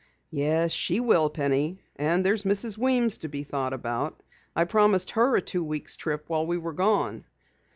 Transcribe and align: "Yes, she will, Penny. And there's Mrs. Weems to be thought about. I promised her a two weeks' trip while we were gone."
"Yes, 0.31 0.71
she 0.71 0.99
will, 0.99 1.29
Penny. 1.29 1.77
And 1.95 2.25
there's 2.25 2.41
Mrs. 2.41 2.75
Weems 2.75 3.19
to 3.19 3.27
be 3.27 3.43
thought 3.43 3.71
about. 3.71 4.23
I 4.55 4.63
promised 4.63 5.11
her 5.11 5.35
a 5.37 5.41
two 5.43 5.63
weeks' 5.63 5.95
trip 5.95 6.23
while 6.27 6.47
we 6.47 6.57
were 6.57 6.73
gone." 6.73 7.23